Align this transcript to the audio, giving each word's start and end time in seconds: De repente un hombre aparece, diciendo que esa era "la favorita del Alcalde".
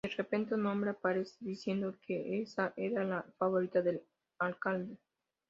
De 0.03 0.09
repente 0.17 0.55
un 0.55 0.65
hombre 0.65 0.89
aparece, 0.89 1.35
diciendo 1.41 1.93
que 2.01 2.41
esa 2.41 2.73
era 2.75 3.03
"la 3.03 3.23
favorita 3.37 3.83
del 3.83 4.01
Alcalde". 4.39 4.97